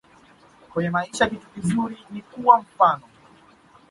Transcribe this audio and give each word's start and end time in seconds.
Kwenye 0.69 0.89
maisha 0.89 1.29
kitu 1.29 1.47
kizuri 1.49 1.97
ni 2.11 2.21
kuwa 2.21 2.59
mfano 2.61 3.03